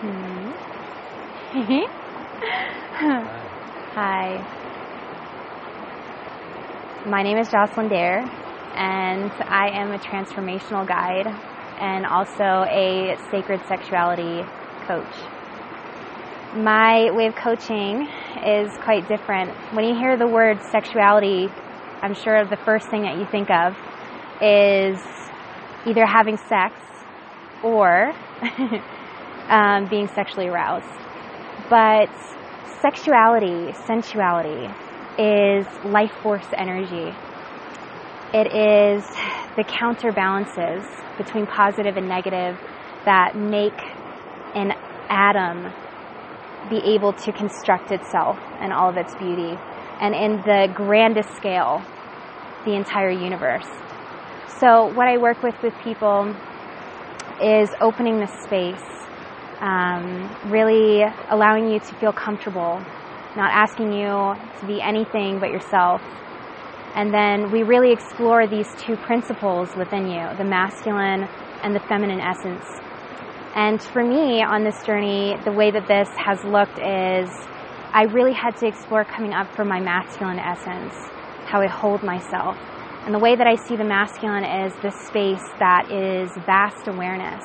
Hmm. 0.02 0.50
Hi. 3.94 4.44
My 7.06 7.22
name 7.22 7.38
is 7.38 7.48
Jocelyn 7.48 7.88
Dare, 7.88 8.20
and 8.76 9.30
I 9.46 9.70
am 9.72 9.92
a 9.92 9.98
transformational 9.98 10.86
guide 10.86 11.26
and 11.80 12.06
also 12.06 12.64
a 12.70 13.16
sacred 13.30 13.60
sexuality 13.68 14.42
coach. 14.86 15.14
My 16.56 17.10
way 17.12 17.26
of 17.26 17.34
coaching 17.36 18.08
is 18.44 18.72
quite 18.82 19.06
different. 19.08 19.50
When 19.74 19.84
you 19.84 19.94
hear 19.94 20.16
the 20.16 20.28
word 20.28 20.58
sexuality, 20.70 21.48
I'm 22.02 22.14
sure 22.14 22.44
the 22.44 22.56
first 22.56 22.88
thing 22.90 23.02
that 23.02 23.16
you 23.16 23.26
think 23.26 23.50
of 23.50 23.76
is 24.42 25.00
either 25.86 26.06
having 26.06 26.36
sex 26.36 26.74
or 27.62 28.12
um, 29.48 29.88
being 29.88 30.08
sexually 30.08 30.48
aroused. 30.48 30.86
But 31.70 32.08
sexuality, 32.80 33.72
sensuality, 33.86 34.70
is 35.18 35.66
life 35.84 36.12
force 36.22 36.46
energy. 36.56 37.16
It 38.32 38.48
is 38.48 39.04
the 39.56 39.64
counterbalances 39.64 40.84
between 41.16 41.46
positive 41.46 41.96
and 41.96 42.08
negative 42.08 42.58
that 43.04 43.36
make 43.36 43.78
an 44.54 44.72
atom 45.08 45.72
be 46.70 46.78
able 46.94 47.12
to 47.12 47.32
construct 47.32 47.92
itself 47.92 48.38
and 48.60 48.72
all 48.72 48.88
of 48.88 48.96
its 48.96 49.14
beauty. 49.16 49.56
And 50.00 50.14
in 50.14 50.42
the 50.42 50.72
grandest 50.74 51.30
scale, 51.36 51.82
the 52.64 52.74
entire 52.74 53.10
universe. 53.10 53.68
So, 54.58 54.86
what 54.94 55.06
I 55.06 55.18
work 55.18 55.42
with 55.42 55.54
with 55.62 55.74
people 55.82 56.34
is 57.42 57.70
opening 57.80 58.18
the 58.18 58.26
space, 58.44 58.82
um, 59.64 60.28
really 60.44 61.02
allowing 61.30 61.70
you 61.70 61.80
to 61.80 61.94
feel 61.96 62.12
comfortable, 62.12 62.84
not 63.34 63.50
asking 63.50 63.92
you 63.92 64.36
to 64.60 64.66
be 64.66 64.80
anything 64.82 65.40
but 65.40 65.50
yourself. 65.50 66.02
And 66.94 67.12
then 67.12 67.50
we 67.50 67.62
really 67.62 67.90
explore 67.90 68.46
these 68.46 68.68
two 68.76 68.96
principles 68.96 69.74
within 69.74 70.06
you 70.06 70.28
the 70.36 70.44
masculine 70.44 71.26
and 71.62 71.74
the 71.74 71.80
feminine 71.80 72.20
essence. 72.20 72.64
And 73.56 73.82
for 73.82 74.04
me 74.04 74.42
on 74.42 74.64
this 74.64 74.84
journey, 74.84 75.36
the 75.44 75.52
way 75.52 75.70
that 75.70 75.88
this 75.88 76.10
has 76.10 76.44
looked 76.44 76.78
is 76.78 77.30
I 77.94 78.02
really 78.12 78.34
had 78.34 78.56
to 78.58 78.66
explore 78.66 79.04
coming 79.04 79.32
up 79.32 79.52
from 79.56 79.68
my 79.68 79.80
masculine 79.80 80.38
essence, 80.38 80.94
how 81.46 81.62
I 81.62 81.68
hold 81.68 82.02
myself, 82.02 82.56
and 83.06 83.14
the 83.14 83.18
way 83.18 83.34
that 83.34 83.46
I 83.46 83.54
see 83.54 83.76
the 83.76 83.84
masculine 83.84 84.44
is 84.44 84.74
this 84.82 84.94
space 85.06 85.44
that 85.58 85.90
is 85.90 86.30
vast 86.44 86.86
awareness 86.86 87.44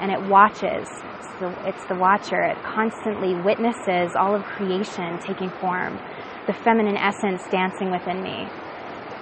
and 0.00 0.10
it 0.10 0.20
watches. 0.28 0.88
It's 1.18 1.28
the, 1.38 1.54
it's 1.68 1.84
the 1.86 1.94
watcher. 1.94 2.42
It 2.42 2.56
constantly 2.64 3.34
witnesses 3.34 4.16
all 4.16 4.34
of 4.34 4.42
creation 4.44 5.18
taking 5.20 5.50
form, 5.60 5.98
the 6.46 6.52
feminine 6.52 6.96
essence 6.96 7.42
dancing 7.50 7.90
within 7.90 8.22
me. 8.22 8.48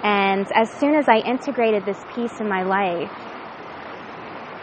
And 0.03 0.47
as 0.55 0.71
soon 0.79 0.95
as 0.95 1.09
I 1.09 1.17
integrated 1.17 1.85
this 1.85 1.99
piece 2.15 2.39
in 2.39 2.47
my 2.47 2.63
life, 2.63 3.11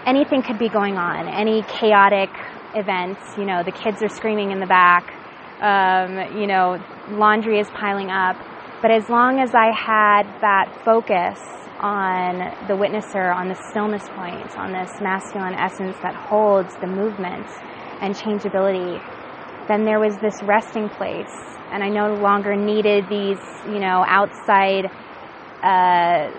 anything 0.06 0.42
could 0.42 0.58
be 0.58 0.68
going 0.68 0.96
on, 0.96 1.28
any 1.28 1.62
chaotic 1.62 2.30
events, 2.74 3.20
you 3.36 3.44
know, 3.44 3.62
the 3.62 3.72
kids 3.72 4.02
are 4.02 4.08
screaming 4.08 4.50
in 4.50 4.60
the 4.60 4.66
back, 4.66 5.12
um, 5.60 6.38
you 6.38 6.46
know, 6.46 6.82
laundry 7.10 7.60
is 7.60 7.68
piling 7.70 8.10
up 8.10 8.36
but 8.82 8.90
as 8.90 9.08
long 9.08 9.40
as 9.40 9.54
I 9.54 9.72
had 9.72 10.24
that 10.42 10.68
focus 10.84 11.38
on 11.80 12.38
the 12.68 12.74
witnesser, 12.74 13.34
on 13.34 13.48
the 13.48 13.56
stillness 13.70 14.02
point, 14.14 14.50
on 14.58 14.72
this 14.72 14.90
masculine 15.00 15.54
essence 15.54 15.96
that 16.02 16.14
holds 16.14 16.74
the 16.80 16.86
movement 16.86 17.46
and 18.00 18.14
changeability, 18.14 19.00
then 19.68 19.84
there 19.84 19.98
was 19.98 20.16
this 20.18 20.34
resting 20.42 20.88
place. 20.90 21.32
And 21.72 21.82
I 21.82 21.88
no 21.88 22.14
longer 22.22 22.54
needed 22.54 23.04
these, 23.08 23.40
you 23.66 23.80
know, 23.80 24.04
outside 24.06 24.86
uh, 25.62 26.30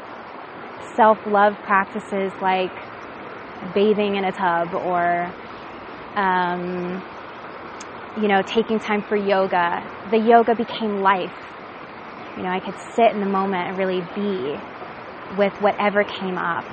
self 0.95 1.17
love 1.27 1.53
practices 1.65 2.31
like 2.41 2.71
bathing 3.73 4.15
in 4.15 4.23
a 4.23 4.31
tub 4.31 4.73
or, 4.73 5.33
um, 6.15 7.03
you 8.21 8.27
know, 8.27 8.41
taking 8.43 8.79
time 8.79 9.01
for 9.01 9.17
yoga. 9.17 9.83
The 10.11 10.17
yoga 10.17 10.55
became 10.55 11.01
life 11.01 11.33
you 12.37 12.43
know, 12.43 12.49
I 12.49 12.59
could 12.59 12.77
sit 12.95 13.11
in 13.11 13.19
the 13.19 13.25
moment 13.25 13.69
and 13.69 13.77
really 13.77 14.01
be 14.15 14.55
with 15.37 15.53
whatever 15.59 16.03
came 16.03 16.37
up 16.37 16.63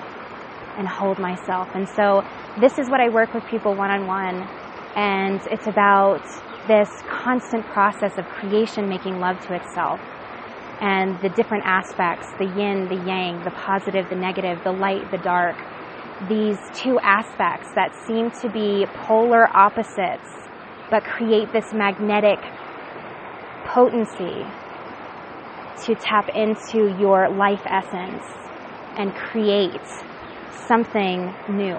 and 0.76 0.86
hold 0.86 1.18
myself. 1.18 1.68
And 1.74 1.88
so 1.88 2.22
this 2.60 2.78
is 2.78 2.88
what 2.90 3.00
I 3.00 3.08
work 3.08 3.32
with 3.32 3.44
people 3.46 3.74
one 3.74 3.90
on 3.90 4.06
one. 4.06 4.48
And 4.94 5.40
it's 5.50 5.66
about 5.66 6.22
this 6.68 6.88
constant 7.08 7.64
process 7.66 8.16
of 8.18 8.26
creation 8.26 8.88
making 8.88 9.20
love 9.20 9.40
to 9.46 9.54
itself 9.54 10.00
and 10.80 11.20
the 11.20 11.28
different 11.30 11.64
aspects 11.66 12.26
the 12.38 12.44
yin, 12.44 12.88
the 12.88 13.02
yang, 13.06 13.42
the 13.44 13.50
positive, 13.50 14.08
the 14.08 14.16
negative, 14.16 14.62
the 14.64 14.72
light, 14.72 15.10
the 15.10 15.18
dark. 15.18 15.56
These 16.28 16.58
two 16.74 16.98
aspects 17.00 17.72
that 17.74 17.94
seem 18.06 18.30
to 18.42 18.48
be 18.50 18.86
polar 19.06 19.48
opposites 19.56 20.30
but 20.90 21.02
create 21.04 21.52
this 21.52 21.72
magnetic 21.72 22.38
potency 23.64 24.44
to 25.82 25.94
tap 25.96 26.28
into 26.34 26.96
your 26.98 27.28
life 27.28 27.62
essence 27.66 28.22
and 28.96 29.14
create 29.14 29.80
something 30.66 31.34
new, 31.48 31.76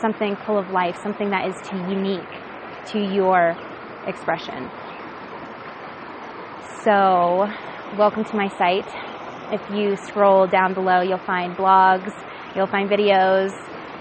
something 0.00 0.36
full 0.44 0.58
of 0.58 0.70
life, 0.70 0.96
something 1.02 1.30
that 1.30 1.46
is 1.48 1.54
too 1.68 1.78
unique 1.78 2.28
to 2.86 2.98
your 2.98 3.56
expression. 4.06 4.68
So, 6.82 7.46
welcome 7.96 8.24
to 8.24 8.36
my 8.36 8.48
site. 8.48 8.88
If 9.52 9.60
you 9.70 9.96
scroll 9.96 10.46
down 10.46 10.74
below, 10.74 11.02
you'll 11.02 11.18
find 11.18 11.56
blogs, 11.56 12.12
you'll 12.54 12.66
find 12.66 12.88
videos, 12.88 13.52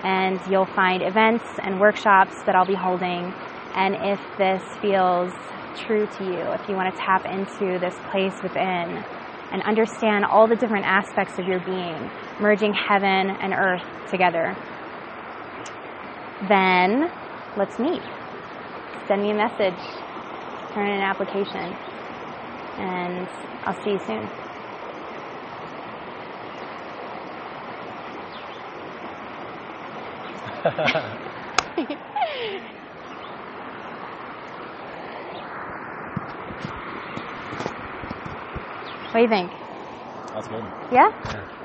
and 0.03 0.39
you'll 0.49 0.65
find 0.75 1.01
events 1.03 1.43
and 1.61 1.79
workshops 1.79 2.41
that 2.45 2.55
I'll 2.55 2.65
be 2.65 2.75
holding. 2.75 3.33
And 3.75 3.95
if 3.95 4.19
this 4.37 4.63
feels 4.81 5.33
true 5.75 6.07
to 6.17 6.23
you, 6.23 6.41
if 6.53 6.67
you 6.67 6.75
want 6.75 6.93
to 6.93 7.01
tap 7.01 7.25
into 7.25 7.79
this 7.79 7.95
place 8.11 8.41
within, 8.41 9.03
and 9.51 9.61
understand 9.63 10.25
all 10.25 10.47
the 10.47 10.55
different 10.55 10.85
aspects 10.85 11.39
of 11.39 11.45
your 11.45 11.59
being, 11.61 12.09
merging 12.39 12.73
heaven 12.73 13.35
and 13.41 13.53
earth 13.53 13.83
together, 14.09 14.55
then 16.47 17.11
let's 17.57 17.77
meet. 17.79 18.01
Send 19.07 19.21
me 19.21 19.31
a 19.31 19.35
message, 19.35 19.79
turn 20.73 20.87
in 20.87 20.95
an 20.95 21.01
application, 21.01 21.75
and 22.77 23.27
I'll 23.65 23.75
see 23.83 23.91
you 23.91 23.99
soon. 24.05 24.29
What 39.11 39.19
do 39.19 39.23
you 39.23 39.29
think? 39.29 39.51
That's 40.33 40.47
good. 40.47 40.65
Yeah? 40.91 41.07
Yeah. 41.33 41.58